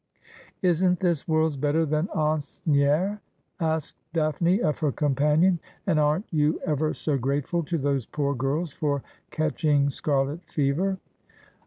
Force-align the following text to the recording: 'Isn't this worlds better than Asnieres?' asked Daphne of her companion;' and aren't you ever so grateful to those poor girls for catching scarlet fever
'Isn't 0.63 0.99
this 0.99 1.27
worlds 1.27 1.57
better 1.57 1.85
than 1.85 2.07
Asnieres?' 2.07 3.19
asked 3.59 3.97
Daphne 4.13 4.59
of 4.59 4.79
her 4.79 4.91
companion;' 4.91 5.59
and 5.85 5.99
aren't 5.99 6.25
you 6.33 6.59
ever 6.65 6.95
so 6.95 7.19
grateful 7.19 7.61
to 7.65 7.77
those 7.77 8.07
poor 8.07 8.33
girls 8.33 8.73
for 8.73 9.03
catching 9.29 9.91
scarlet 9.91 10.43
fever 10.45 10.97